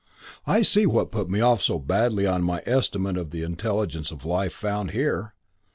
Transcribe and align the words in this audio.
I 0.47 0.63
see 0.63 0.87
what 0.87 1.11
put 1.11 1.29
me 1.29 1.41
off 1.41 1.61
so 1.61 1.77
badly 1.77 2.25
on 2.25 2.43
my 2.43 2.63
estimate 2.65 3.17
of 3.17 3.29
the 3.29 3.43
intelligence 3.43 4.09
of 4.09 4.25
life 4.25 4.51
found 4.51 4.89
here! 4.97 5.35